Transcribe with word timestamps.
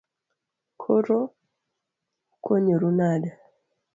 Koro 0.81 1.19
ukonyoru 2.33 2.89
nade? 2.97 3.29